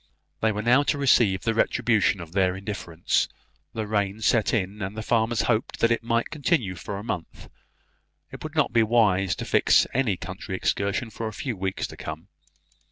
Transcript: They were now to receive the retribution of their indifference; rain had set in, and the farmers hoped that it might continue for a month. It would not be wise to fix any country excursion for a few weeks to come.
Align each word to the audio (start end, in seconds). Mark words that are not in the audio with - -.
They 0.41 0.51
were 0.51 0.63
now 0.63 0.81
to 0.81 0.97
receive 0.97 1.43
the 1.43 1.53
retribution 1.53 2.21
of 2.21 2.31
their 2.31 2.55
indifference; 2.55 3.27
rain 3.75 4.15
had 4.15 4.23
set 4.23 4.51
in, 4.51 4.81
and 4.81 4.97
the 4.97 5.03
farmers 5.03 5.43
hoped 5.43 5.77
that 5.79 5.91
it 5.91 6.01
might 6.01 6.31
continue 6.31 6.73
for 6.73 6.97
a 6.97 7.03
month. 7.03 7.49
It 8.31 8.41
would 8.43 8.55
not 8.55 8.73
be 8.73 8.81
wise 8.81 9.35
to 9.35 9.45
fix 9.45 9.85
any 9.93 10.17
country 10.17 10.55
excursion 10.55 11.11
for 11.11 11.27
a 11.27 11.33
few 11.33 11.55
weeks 11.55 11.85
to 11.85 11.97
come. 11.97 12.29